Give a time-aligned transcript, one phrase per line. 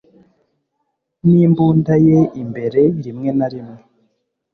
[1.27, 2.81] n'imbunda ye imbere.
[3.03, 3.79] rimwe na rimwe